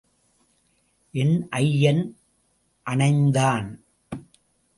[1.11, 2.17] என் ஐயன்
[2.85, 3.79] அணைந்தான்.